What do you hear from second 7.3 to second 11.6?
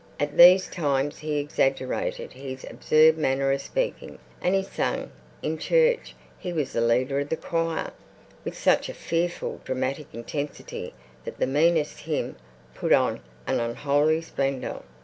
choir—with such fearful dramatic intensity that the